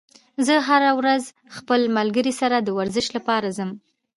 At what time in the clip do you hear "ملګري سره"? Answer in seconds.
1.97-2.57